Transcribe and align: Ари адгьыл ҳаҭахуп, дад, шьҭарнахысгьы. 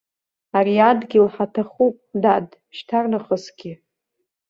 Ари 0.57 0.75
адгьыл 0.89 1.27
ҳаҭахуп, 1.33 1.95
дад, 2.21 2.47
шьҭарнахысгьы. 2.75 3.73